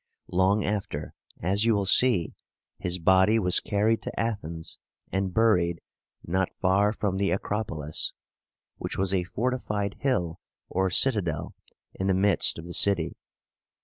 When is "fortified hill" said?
9.25-10.39